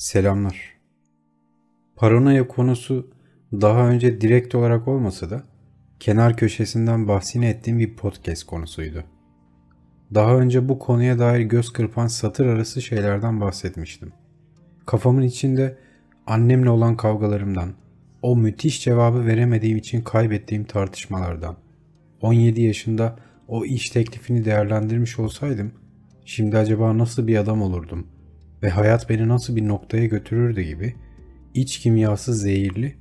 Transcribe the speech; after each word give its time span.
Selamlar. 0.00 0.60
Paranoya 1.96 2.48
konusu 2.48 3.10
daha 3.52 3.88
önce 3.88 4.20
direkt 4.20 4.54
olarak 4.54 4.88
olmasa 4.88 5.30
da 5.30 5.42
kenar 5.98 6.36
köşesinden 6.36 7.08
bahsini 7.08 7.46
ettiğim 7.46 7.78
bir 7.78 7.96
podcast 7.96 8.44
konusuydu. 8.44 9.04
Daha 10.14 10.36
önce 10.36 10.68
bu 10.68 10.78
konuya 10.78 11.18
dair 11.18 11.40
göz 11.40 11.72
kırpan 11.72 12.06
satır 12.06 12.46
arası 12.46 12.82
şeylerden 12.82 13.40
bahsetmiştim. 13.40 14.12
Kafamın 14.86 15.22
içinde 15.22 15.78
annemle 16.26 16.70
olan 16.70 16.96
kavgalarımdan, 16.96 17.74
o 18.22 18.36
müthiş 18.36 18.84
cevabı 18.84 19.26
veremediğim 19.26 19.76
için 19.76 20.02
kaybettiğim 20.02 20.64
tartışmalardan, 20.64 21.56
17 22.20 22.62
yaşında 22.62 23.16
o 23.48 23.64
iş 23.64 23.90
teklifini 23.90 24.44
değerlendirmiş 24.44 25.18
olsaydım, 25.18 25.72
şimdi 26.24 26.58
acaba 26.58 26.98
nasıl 26.98 27.26
bir 27.26 27.36
adam 27.36 27.62
olurdum 27.62 28.06
ve 28.62 28.70
hayat 28.70 29.08
beni 29.08 29.28
nasıl 29.28 29.56
bir 29.56 29.68
noktaya 29.68 30.06
götürürdü 30.06 30.62
gibi 30.62 30.94
iç 31.54 31.78
kimyası 31.78 32.34
zehirli 32.34 32.94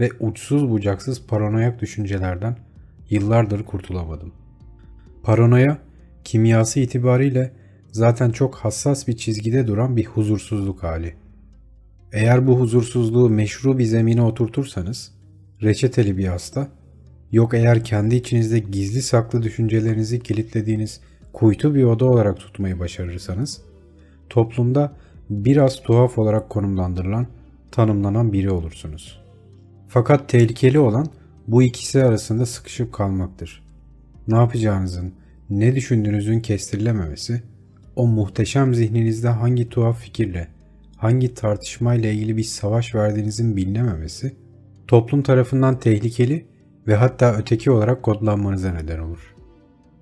ve 0.00 0.10
uçsuz 0.20 0.70
bucaksız 0.70 1.26
paranoyak 1.26 1.80
düşüncelerden 1.80 2.56
yıllardır 3.10 3.64
kurtulamadım. 3.64 4.32
Paranoya 5.22 5.78
kimyası 6.24 6.80
itibariyle 6.80 7.52
zaten 7.92 8.30
çok 8.30 8.54
hassas 8.54 9.08
bir 9.08 9.16
çizgide 9.16 9.66
duran 9.66 9.96
bir 9.96 10.04
huzursuzluk 10.04 10.82
hali. 10.82 11.14
Eğer 12.12 12.46
bu 12.46 12.60
huzursuzluğu 12.60 13.30
meşru 13.30 13.78
bir 13.78 13.84
zemine 13.84 14.22
oturtursanız, 14.22 15.12
reçeteli 15.62 16.18
bir 16.18 16.26
hasta, 16.26 16.68
yok 17.32 17.54
eğer 17.54 17.84
kendi 17.84 18.16
içinizde 18.16 18.58
gizli 18.58 19.02
saklı 19.02 19.42
düşüncelerinizi 19.42 20.20
kilitlediğiniz 20.20 21.00
kuytu 21.32 21.74
bir 21.74 21.84
oda 21.84 22.04
olarak 22.04 22.38
tutmayı 22.38 22.78
başarırsanız, 22.78 23.62
toplumda 24.30 24.92
biraz 25.30 25.82
tuhaf 25.82 26.18
olarak 26.18 26.50
konumlandırılan, 26.50 27.26
tanımlanan 27.70 28.32
biri 28.32 28.50
olursunuz. 28.50 29.20
Fakat 29.88 30.28
tehlikeli 30.28 30.78
olan 30.78 31.06
bu 31.48 31.62
ikisi 31.62 32.04
arasında 32.04 32.46
sıkışıp 32.46 32.92
kalmaktır. 32.92 33.62
Ne 34.28 34.36
yapacağınızın, 34.36 35.12
ne 35.50 35.74
düşündüğünüzün 35.74 36.40
kestirilememesi, 36.40 37.42
o 37.96 38.06
muhteşem 38.06 38.74
zihninizde 38.74 39.28
hangi 39.28 39.68
tuhaf 39.68 39.98
fikirle, 39.98 40.48
hangi 40.96 41.34
tartışmayla 41.34 42.10
ilgili 42.10 42.36
bir 42.36 42.42
savaş 42.42 42.94
verdiğinizin 42.94 43.56
bilinememesi, 43.56 44.36
toplum 44.88 45.22
tarafından 45.22 45.78
tehlikeli 45.78 46.46
ve 46.86 46.94
hatta 46.94 47.34
öteki 47.34 47.70
olarak 47.70 48.02
kodlanmanıza 48.02 48.72
neden 48.72 48.98
olur. 48.98 49.34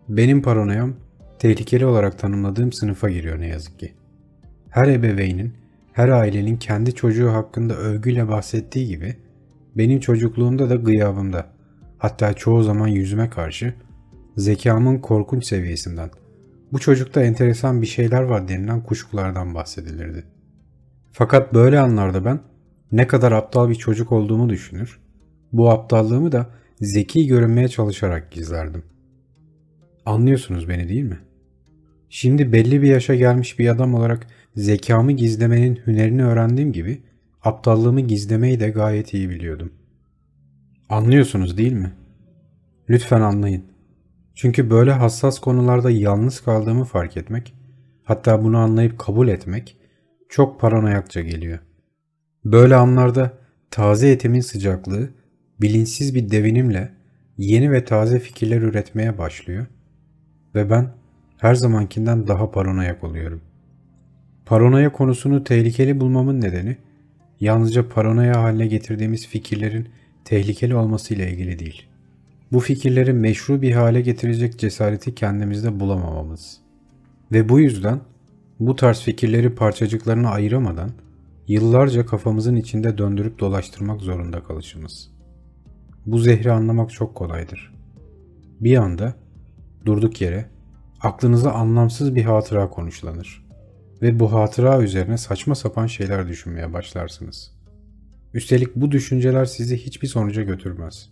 Benim 0.08 0.42
paranoyam 0.42 0.94
tehlikeli 1.38 1.86
olarak 1.86 2.18
tanımladığım 2.18 2.72
sınıfa 2.72 3.10
giriyor 3.10 3.40
ne 3.40 3.46
yazık 3.46 3.78
ki. 3.78 3.94
Her 4.70 4.88
ebeveynin, 4.88 5.52
her 5.92 6.08
ailenin 6.08 6.56
kendi 6.56 6.94
çocuğu 6.94 7.32
hakkında 7.32 7.76
övgüyle 7.76 8.28
bahsettiği 8.28 8.88
gibi 8.88 9.16
benim 9.76 10.00
çocukluğumda 10.00 10.70
da 10.70 10.74
gıyabımda, 10.74 11.46
hatta 11.98 12.32
çoğu 12.32 12.62
zaman 12.62 12.88
yüzüme 12.88 13.30
karşı 13.30 13.74
zekamın 14.36 14.98
korkunç 14.98 15.44
seviyesinden, 15.44 16.10
bu 16.72 16.78
çocukta 16.78 17.22
enteresan 17.22 17.82
bir 17.82 17.86
şeyler 17.86 18.22
var 18.22 18.48
denilen 18.48 18.82
kuşkulardan 18.82 19.54
bahsedilirdi. 19.54 20.24
Fakat 21.12 21.54
böyle 21.54 21.78
anlarda 21.78 22.24
ben 22.24 22.40
ne 22.92 23.06
kadar 23.06 23.32
aptal 23.32 23.68
bir 23.68 23.74
çocuk 23.74 24.12
olduğumu 24.12 24.48
düşünür, 24.48 25.00
bu 25.52 25.70
aptallığımı 25.70 26.32
da 26.32 26.46
zeki 26.80 27.26
görünmeye 27.26 27.68
çalışarak 27.68 28.30
gizlerdim. 28.30 28.82
Anlıyorsunuz 30.06 30.68
beni 30.68 30.88
değil 30.88 31.04
mi? 31.04 31.18
Şimdi 32.10 32.52
belli 32.52 32.82
bir 32.82 32.88
yaşa 32.88 33.14
gelmiş 33.14 33.58
bir 33.58 33.68
adam 33.68 33.94
olarak 33.94 34.26
zekamı 34.56 35.12
gizlemenin 35.12 35.80
hünerini 35.86 36.24
öğrendiğim 36.24 36.72
gibi 36.72 37.02
aptallığımı 37.42 38.00
gizlemeyi 38.00 38.60
de 38.60 38.70
gayet 38.70 39.14
iyi 39.14 39.30
biliyordum. 39.30 39.72
Anlıyorsunuz 40.88 41.58
değil 41.58 41.72
mi? 41.72 41.92
Lütfen 42.90 43.20
anlayın. 43.20 43.64
Çünkü 44.34 44.70
böyle 44.70 44.92
hassas 44.92 45.38
konularda 45.38 45.90
yalnız 45.90 46.40
kaldığımı 46.40 46.84
fark 46.84 47.16
etmek, 47.16 47.54
hatta 48.04 48.44
bunu 48.44 48.58
anlayıp 48.58 48.98
kabul 48.98 49.28
etmek 49.28 49.76
çok 50.28 50.60
paranoyakça 50.60 51.20
geliyor. 51.20 51.58
Böyle 52.44 52.76
anlarda 52.76 53.38
taze 53.70 54.10
etimin 54.10 54.40
sıcaklığı 54.40 55.10
bilinçsiz 55.60 56.14
bir 56.14 56.30
devinimle 56.30 56.92
yeni 57.38 57.72
ve 57.72 57.84
taze 57.84 58.18
fikirler 58.18 58.60
üretmeye 58.62 59.18
başlıyor 59.18 59.66
ve 60.54 60.70
ben 60.70 60.94
her 61.38 61.54
zamankinden 61.54 62.26
daha 62.26 62.50
paranoyak 62.50 63.04
oluyorum. 63.04 63.40
Paranoya 64.46 64.92
konusunu 64.92 65.44
tehlikeli 65.44 66.00
bulmamın 66.00 66.40
nedeni 66.40 66.76
yalnızca 67.40 67.88
paranoya 67.88 68.42
haline 68.42 68.66
getirdiğimiz 68.66 69.26
fikirlerin 69.26 69.88
tehlikeli 70.24 70.74
olmasıyla 70.74 71.26
ilgili 71.26 71.58
değil. 71.58 71.86
Bu 72.52 72.60
fikirleri 72.60 73.12
meşru 73.12 73.62
bir 73.62 73.72
hale 73.72 74.00
getirecek 74.00 74.58
cesareti 74.58 75.14
kendimizde 75.14 75.80
bulamamamız. 75.80 76.60
Ve 77.32 77.48
bu 77.48 77.60
yüzden 77.60 78.00
bu 78.60 78.76
tarz 78.76 79.00
fikirleri 79.00 79.54
parçacıklarına 79.54 80.30
ayıramadan 80.30 80.90
yıllarca 81.48 82.06
kafamızın 82.06 82.56
içinde 82.56 82.98
döndürüp 82.98 83.38
dolaştırmak 83.38 84.00
zorunda 84.00 84.42
kalışımız. 84.42 85.10
Bu 86.06 86.18
zehri 86.18 86.52
anlamak 86.52 86.90
çok 86.90 87.14
kolaydır. 87.14 87.74
Bir 88.60 88.76
anda 88.76 89.14
durduk 89.86 90.20
yere 90.20 90.46
aklınıza 91.00 91.52
anlamsız 91.52 92.14
bir 92.14 92.22
hatıra 92.22 92.70
konuşlanır 92.70 93.48
ve 94.02 94.20
bu 94.20 94.32
hatıra 94.32 94.82
üzerine 94.82 95.18
saçma 95.18 95.54
sapan 95.54 95.86
şeyler 95.86 96.28
düşünmeye 96.28 96.72
başlarsınız. 96.72 97.52
Üstelik 98.34 98.76
bu 98.76 98.90
düşünceler 98.90 99.44
sizi 99.44 99.76
hiçbir 99.76 100.08
sonuca 100.08 100.42
götürmez. 100.42 101.10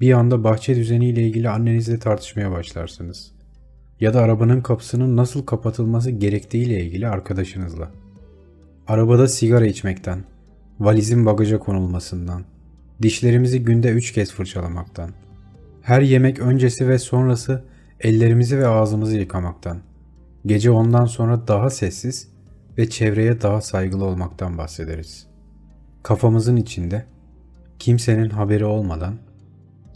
Bir 0.00 0.12
anda 0.12 0.44
bahçe 0.44 0.76
düzeniyle 0.76 1.22
ilgili 1.22 1.48
annenizle 1.48 1.98
tartışmaya 1.98 2.50
başlarsınız. 2.50 3.32
Ya 4.00 4.14
da 4.14 4.20
arabanın 4.20 4.60
kapısının 4.60 5.16
nasıl 5.16 5.46
kapatılması 5.46 6.10
gerektiğiyle 6.10 6.84
ilgili 6.84 7.08
arkadaşınızla. 7.08 7.90
Arabada 8.86 9.28
sigara 9.28 9.66
içmekten, 9.66 10.24
valizin 10.80 11.26
bagaja 11.26 11.58
konulmasından, 11.58 12.44
dişlerimizi 13.02 13.62
günde 13.64 13.90
üç 13.90 14.12
kez 14.12 14.32
fırçalamaktan, 14.32 15.10
her 15.82 16.02
yemek 16.02 16.38
öncesi 16.38 16.88
ve 16.88 16.98
sonrası 16.98 17.64
ellerimizi 18.02 18.58
ve 18.58 18.66
ağzımızı 18.66 19.16
yıkamaktan, 19.16 19.78
gece 20.46 20.70
ondan 20.70 21.04
sonra 21.04 21.48
daha 21.48 21.70
sessiz 21.70 22.28
ve 22.78 22.90
çevreye 22.90 23.40
daha 23.40 23.60
saygılı 23.60 24.04
olmaktan 24.04 24.58
bahsederiz. 24.58 25.26
Kafamızın 26.02 26.56
içinde, 26.56 27.04
kimsenin 27.78 28.30
haberi 28.30 28.64
olmadan, 28.64 29.14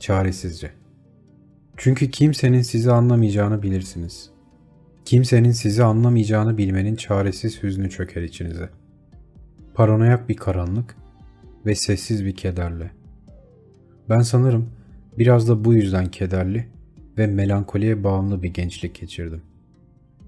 çaresizce. 0.01 0.71
Çünkü 1.77 2.11
kimsenin 2.11 2.63
sizi 2.63 2.93
anlamayacağını 2.93 3.63
bilirsiniz. 3.63 4.31
Kimsenin 5.05 5.53
sizi 5.53 5.85
anlamayacağını 5.85 6.59
bilmenin 6.59 6.97
çaresiz 6.97 7.63
hüznü 7.63 7.91
çöker 7.91 8.23
içinize. 8.23 8.71
Paranoyak 9.75 10.29
bir 10.29 10.37
karanlık 10.37 10.97
ve 11.67 11.75
sessiz 11.75 12.25
bir 12.25 12.37
kederle. 12.37 12.91
Ben 14.09 14.21
sanırım 14.21 14.71
biraz 15.19 15.49
da 15.49 15.65
bu 15.65 15.75
yüzden 15.75 16.11
kederli 16.11 16.76
ve 17.19 17.27
melankoliye 17.27 18.05
bağımlı 18.05 18.43
bir 18.43 18.49
gençlik 18.49 19.01
geçirdim. 19.01 19.43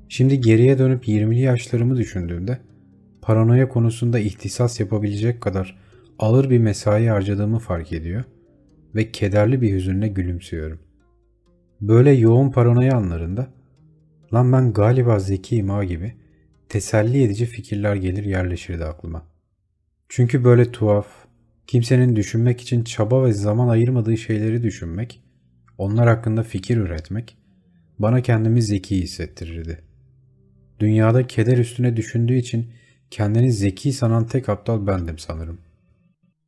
Şimdi 0.09 0.41
geriye 0.41 0.79
dönüp 0.79 1.09
20'li 1.09 1.41
yaşlarımı 1.41 1.97
düşündüğümde 1.97 2.59
paranoya 3.23 3.69
konusunda 3.69 4.19
ihtisas 4.19 4.81
yapabilecek 4.81 5.41
kadar 5.41 5.79
ağır 6.19 6.51
bir 6.51 6.59
mesai 6.59 7.07
harcadığımı 7.07 7.59
fark 7.59 7.93
ediyor 7.93 8.25
ve 8.95 9.13
kederli 9.13 9.61
bir 9.61 9.73
hüzünle 9.73 10.09
gülümsüyorum. 10.09 10.79
Böyle 11.81 12.11
yoğun 12.11 12.51
paranoya 12.51 12.97
anlarında 12.97 13.47
lan 14.35 14.53
ben 14.53 14.73
galiba 14.73 15.19
zekiyim 15.19 15.69
ha 15.69 15.85
gibi 15.85 16.15
teselli 16.69 17.23
edici 17.23 17.47
fikirler 17.47 17.95
gelir 17.95 18.25
yerleşirdi 18.25 18.85
aklıma. 18.85 19.27
Çünkü 20.09 20.45
böyle 20.45 20.73
tuhaf, 20.73 21.07
kimsenin 21.67 22.17
düşünmek 22.17 22.61
için 22.61 22.85
çaba 22.85 23.25
ve 23.25 23.33
zaman 23.33 23.69
ayırmadığı 23.69 24.17
şeyleri 24.17 24.63
düşünmek 24.63 25.23
onlar 25.79 26.09
hakkında 26.09 26.43
fikir 26.43 26.77
üretmek 26.77 27.37
bana 27.99 28.23
kendimi 28.23 28.63
zeki 28.63 29.03
hissettirirdi. 29.03 29.83
Dünyada 30.81 31.27
keder 31.27 31.59
üstüne 31.59 31.97
düşündüğü 31.97 32.35
için 32.35 32.73
kendini 33.11 33.53
zeki 33.53 33.93
sanan 33.93 34.27
tek 34.27 34.49
aptal 34.49 34.87
bendim 34.87 35.19
sanırım. 35.19 35.59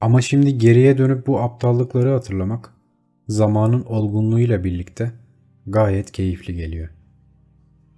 Ama 0.00 0.20
şimdi 0.20 0.58
geriye 0.58 0.98
dönüp 0.98 1.26
bu 1.26 1.40
aptallıkları 1.40 2.10
hatırlamak 2.10 2.74
zamanın 3.28 3.84
olgunluğuyla 3.84 4.64
birlikte 4.64 5.12
gayet 5.66 6.12
keyifli 6.12 6.54
geliyor. 6.54 6.88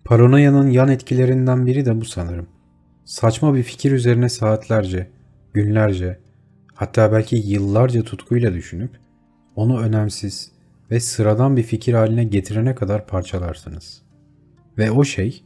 Paranoyanın 0.05 0.71
yan 0.71 0.89
etkilerinden 0.89 1.67
biri 1.67 1.87
de 1.87 2.01
bu 2.01 2.05
sanırım. 2.05 2.47
Saçma 3.05 3.55
bir 3.55 3.63
fikir 3.63 3.93
üzerine 3.93 4.29
saatlerce, 4.29 5.11
günlerce, 5.53 6.19
hatta 6.75 7.13
belki 7.13 7.37
yıllarca 7.37 8.03
tutkuyla 8.03 8.55
düşünüp 8.55 8.91
onu 9.57 9.81
önemsiz, 9.81 10.53
ve 10.93 11.01
sıradan 11.01 11.57
bir 11.57 11.63
fikir 11.63 11.95
haline 11.95 12.25
getirene 12.25 12.75
kadar 12.75 13.07
parçalarsınız. 13.07 14.03
Ve 14.79 14.91
o 14.91 15.05
şey 15.05 15.45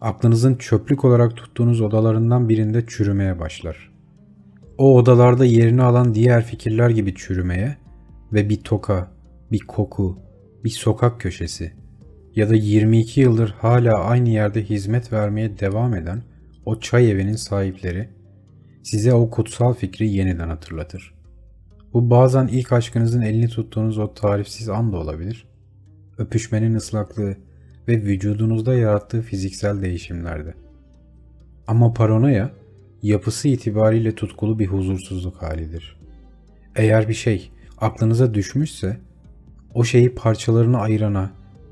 aklınızın 0.00 0.54
çöplük 0.54 1.04
olarak 1.04 1.36
tuttuğunuz 1.36 1.80
odalarından 1.80 2.48
birinde 2.48 2.86
çürümeye 2.86 3.38
başlar. 3.38 3.92
O 4.78 4.96
odalarda 4.96 5.44
yerini 5.44 5.82
alan 5.82 6.14
diğer 6.14 6.44
fikirler 6.44 6.90
gibi 6.90 7.14
çürümeye 7.14 7.76
ve 8.32 8.48
bir 8.48 8.60
toka, 8.60 9.10
bir 9.52 9.60
koku, 9.60 10.18
bir 10.64 10.70
sokak 10.70 11.20
köşesi 11.20 11.72
ya 12.36 12.50
da 12.50 12.54
22 12.54 13.20
yıldır 13.20 13.50
hala 13.58 13.98
aynı 13.98 14.28
yerde 14.28 14.62
hizmet 14.62 15.12
vermeye 15.12 15.58
devam 15.58 15.94
eden 15.94 16.22
o 16.64 16.80
çay 16.80 17.10
evinin 17.10 17.36
sahipleri 17.36 18.08
size 18.82 19.14
o 19.14 19.30
kutsal 19.30 19.74
fikri 19.74 20.08
yeniden 20.08 20.48
hatırlatır. 20.48 21.17
Bu 21.92 22.10
bazen 22.10 22.46
ilk 22.46 22.72
aşkınızın 22.72 23.22
elini 23.22 23.48
tuttuğunuz 23.48 23.98
o 23.98 24.14
tarifsiz 24.14 24.68
an 24.68 24.92
da 24.92 24.96
olabilir. 24.96 25.46
Öpüşmenin 26.18 26.74
ıslaklığı 26.74 27.36
ve 27.88 28.02
vücudunuzda 28.02 28.74
yarattığı 28.74 29.22
fiziksel 29.22 29.82
değişimlerde. 29.82 30.54
Ama 31.66 31.92
paranoya 31.92 32.50
yapısı 33.02 33.48
itibariyle 33.48 34.14
tutkulu 34.14 34.58
bir 34.58 34.66
huzursuzluk 34.66 35.42
halidir. 35.42 35.96
Eğer 36.76 37.08
bir 37.08 37.14
şey 37.14 37.50
aklınıza 37.78 38.34
düşmüşse 38.34 39.00
o 39.74 39.84
şeyi 39.84 40.14
parçalarını 40.14 40.78
ayırana, 40.78 41.30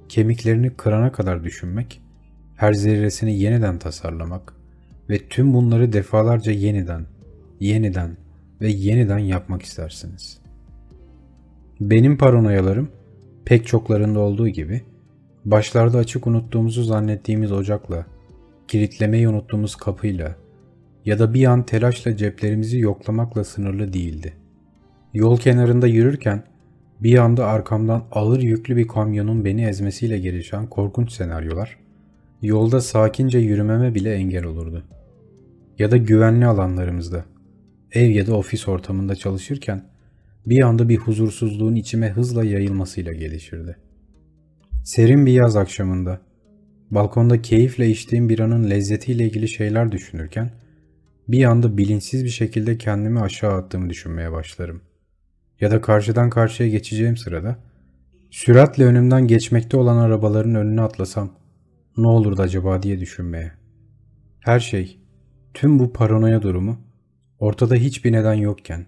kemiklerini 0.09 0.71
kırana 0.71 1.13
kadar 1.13 1.45
düşünmek, 1.45 2.03
her 2.57 2.73
zerresini 2.73 3.39
yeniden 3.39 3.79
tasarlamak 3.79 4.53
ve 5.11 5.19
tüm 5.29 5.55
bunları 5.55 5.93
defalarca 5.93 6.53
yeniden, 6.53 7.07
yeniden 7.61 8.17
ve 8.61 8.69
yeniden 8.69 9.19
yapmak 9.19 9.62
istersiniz. 9.62 10.38
Benim 11.81 12.19
paranoyalarım 12.19 12.88
pek 13.44 13.67
çoklarında 13.67 14.20
olduğu 14.20 14.49
gibi 14.49 14.82
başlarda 15.44 15.99
açık 15.99 16.26
unuttuğumuzu 16.26 16.82
zannettiğimiz 16.82 17.53
ocakla, 17.53 18.06
kilitlemeyi 18.69 19.29
unuttuğumuz 19.29 19.76
kapıyla 19.76 20.37
ya 21.05 21.19
da 21.19 21.35
bir 21.35 21.44
an 21.44 21.67
telaşla 21.67 22.17
ceplerimizi 22.17 22.79
yoklamakla 22.79 23.44
sınırlı 23.44 23.93
değildi. 23.93 24.32
Yol 25.14 25.37
kenarında 25.37 25.87
yürürken 25.87 26.43
bir 27.00 27.19
anda 27.19 27.47
arkamdan 27.47 28.05
ağır 28.12 28.41
yüklü 28.41 28.76
bir 28.76 28.88
kamyonun 28.88 29.44
beni 29.44 29.64
ezmesiyle 29.64 30.19
gelişen 30.19 30.67
korkunç 30.67 31.12
senaryolar, 31.12 31.79
yolda 32.43 32.81
sakince 32.81 33.38
yürümeme 33.38 33.94
bile 33.94 34.14
engel 34.14 34.44
olurdu. 34.44 34.85
Ya 35.79 35.91
da 35.91 35.97
güvenli 35.97 36.47
alanlarımızda, 36.47 37.25
ev 37.96 38.10
ya 38.10 38.26
da 38.26 38.37
ofis 38.37 38.69
ortamında 38.69 39.14
çalışırken 39.14 39.84
bir 40.46 40.62
anda 40.62 40.88
bir 40.88 40.96
huzursuzluğun 40.96 41.75
içime 41.75 42.10
hızla 42.10 42.44
yayılmasıyla 42.44 43.12
gelişirdi. 43.12 43.76
Serin 44.84 45.26
bir 45.26 45.32
yaz 45.32 45.56
akşamında, 45.56 46.20
balkonda 46.90 47.43
keyifle 47.43 47.90
içtiğim 47.90 48.28
biranın 48.28 48.70
lezzetiyle 48.70 49.25
ilgili 49.25 49.48
şeyler 49.48 49.93
düşünürken, 49.93 50.50
bir 51.28 51.44
anda 51.44 51.78
bilinçsiz 51.78 52.25
bir 52.25 52.31
şekilde 52.31 52.78
kendimi 52.78 53.20
aşağı 53.20 53.52
attığımı 53.52 53.90
düşünmeye 53.90 54.32
başlarım. 54.32 54.82
Ya 55.60 55.70
da 55.70 55.81
karşıdan 55.81 56.31
karşıya 56.31 56.69
geçeceğim 56.69 57.16
sırada, 57.16 57.58
süratle 58.31 58.84
önümden 58.84 59.26
geçmekte 59.26 59.76
olan 59.76 59.96
arabaların 59.96 60.54
önüne 60.54 60.81
atlasam, 60.81 61.31
ne 61.96 62.06
olurdu 62.06 62.43
acaba 62.43 62.82
diye 62.82 63.00
düşünmeye. 63.00 63.52
Her 64.40 64.60
şey, 64.60 64.98
tüm 65.54 65.78
bu 65.78 65.93
paranoya 65.93 66.43
durumu, 66.43 66.86
ortada 67.38 67.75
hiçbir 67.75 68.12
neden 68.12 68.35
yokken, 68.35 68.87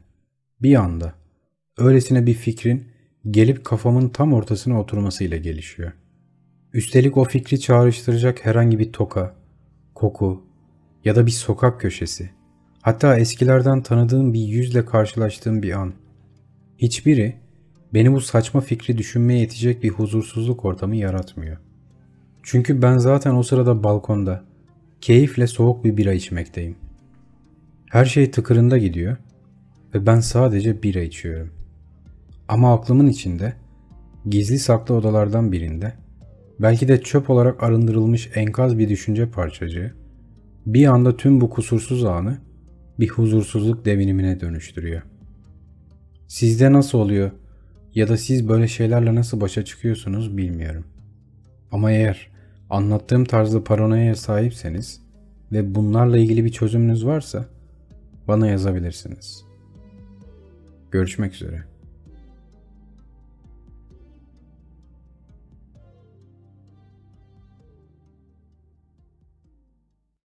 bir 0.62 0.74
anda, 0.74 1.14
öylesine 1.78 2.26
bir 2.26 2.34
fikrin 2.34 2.88
gelip 3.30 3.64
kafamın 3.64 4.08
tam 4.08 4.32
ortasına 4.32 4.80
oturmasıyla 4.80 5.36
gelişiyor. 5.36 5.92
Üstelik 6.72 7.16
o 7.16 7.24
fikri 7.24 7.60
çağrıştıracak 7.60 8.46
herhangi 8.46 8.78
bir 8.78 8.92
toka, 8.92 9.34
koku 9.94 10.42
ya 11.04 11.16
da 11.16 11.26
bir 11.26 11.30
sokak 11.30 11.80
köşesi, 11.80 12.30
hatta 12.82 13.18
eskilerden 13.18 13.82
tanıdığım 13.82 14.34
bir 14.34 14.40
yüzle 14.40 14.84
karşılaştığım 14.84 15.62
bir 15.62 15.72
an. 15.72 15.92
Hiçbiri 16.78 17.36
beni 17.94 18.12
bu 18.12 18.20
saçma 18.20 18.60
fikri 18.60 18.98
düşünmeye 18.98 19.40
yetecek 19.40 19.82
bir 19.82 19.88
huzursuzluk 19.88 20.64
ortamı 20.64 20.96
yaratmıyor. 20.96 21.56
Çünkü 22.42 22.82
ben 22.82 22.98
zaten 22.98 23.34
o 23.34 23.42
sırada 23.42 23.82
balkonda, 23.82 24.44
keyifle 25.00 25.46
soğuk 25.46 25.84
bir 25.84 25.96
bira 25.96 26.12
içmekteyim. 26.12 26.87
Her 27.90 28.04
şey 28.04 28.30
tıkırında 28.30 28.78
gidiyor 28.78 29.16
ve 29.94 30.06
ben 30.06 30.20
sadece 30.20 30.82
bira 30.82 31.00
içiyorum. 31.00 31.50
Ama 32.48 32.74
aklımın 32.74 33.06
içinde, 33.06 33.52
gizli 34.28 34.58
saklı 34.58 34.94
odalardan 34.94 35.52
birinde, 35.52 35.92
belki 36.60 36.88
de 36.88 37.00
çöp 37.00 37.30
olarak 37.30 37.62
arındırılmış 37.62 38.30
enkaz 38.34 38.78
bir 38.78 38.88
düşünce 38.88 39.30
parçacığı, 39.30 39.94
bir 40.66 40.86
anda 40.86 41.16
tüm 41.16 41.40
bu 41.40 41.50
kusursuz 41.50 42.04
anı 42.04 42.38
bir 43.00 43.08
huzursuzluk 43.08 43.84
devinimine 43.84 44.40
dönüştürüyor. 44.40 45.02
Sizde 46.26 46.72
nasıl 46.72 46.98
oluyor 46.98 47.30
ya 47.94 48.08
da 48.08 48.16
siz 48.16 48.48
böyle 48.48 48.68
şeylerle 48.68 49.14
nasıl 49.14 49.40
başa 49.40 49.64
çıkıyorsunuz 49.64 50.36
bilmiyorum. 50.36 50.84
Ama 51.72 51.92
eğer 51.92 52.28
anlattığım 52.70 53.24
tarzda 53.24 53.64
paranoya 53.64 54.14
sahipseniz 54.14 55.00
ve 55.52 55.74
bunlarla 55.74 56.18
ilgili 56.18 56.44
bir 56.44 56.52
çözümünüz 56.52 57.06
varsa 57.06 57.57
bana 58.28 58.46
yazabilirsiniz. 58.46 59.44
Görüşmek 60.90 61.34
üzere. 61.34 61.64